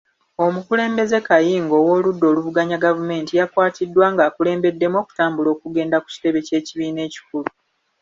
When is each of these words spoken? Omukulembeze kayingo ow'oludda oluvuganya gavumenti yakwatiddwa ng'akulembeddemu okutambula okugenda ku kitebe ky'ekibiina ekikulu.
Omukulembeze 0.45 1.17
kayingo 1.27 1.73
ow'oludda 1.81 2.25
oluvuganya 2.31 2.77
gavumenti 2.85 3.31
yakwatiddwa 3.39 4.05
ng'akulembeddemu 4.13 4.95
okutambula 5.03 5.49
okugenda 5.55 5.97
ku 5.99 6.07
kitebe 6.13 6.39
ky'ekibiina 6.47 7.01
ekikulu. 7.07 7.49